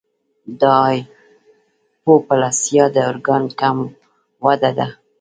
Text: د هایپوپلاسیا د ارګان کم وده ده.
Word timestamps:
د 0.59 0.61
هایپوپلاسیا 0.83 2.85
د 2.95 2.97
ارګان 3.09 3.43
کم 3.59 3.77
وده 4.45 4.71
ده. 4.77 4.87